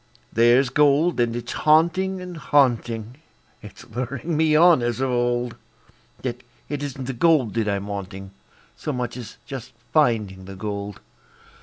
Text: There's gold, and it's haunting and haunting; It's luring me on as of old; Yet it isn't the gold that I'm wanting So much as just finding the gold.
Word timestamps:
There's 0.33 0.69
gold, 0.69 1.19
and 1.19 1.35
it's 1.35 1.51
haunting 1.51 2.21
and 2.21 2.35
haunting; 2.35 3.17
It's 3.61 3.85
luring 3.87 4.35
me 4.35 4.55
on 4.55 4.81
as 4.81 4.99
of 4.99 5.11
old; 5.11 5.55
Yet 6.23 6.41
it 6.69 6.81
isn't 6.81 7.05
the 7.05 7.13
gold 7.13 7.53
that 7.53 7.67
I'm 7.67 7.85
wanting 7.85 8.31
So 8.75 8.93
much 8.93 9.15
as 9.15 9.37
just 9.45 9.73
finding 9.93 10.45
the 10.45 10.55
gold. 10.55 11.01